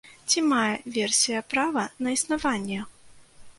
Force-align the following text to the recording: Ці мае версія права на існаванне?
Ці 0.29 0.39
мае 0.53 0.71
версія 0.95 1.45
права 1.53 1.85
на 2.07 2.17
існаванне? 2.17 2.79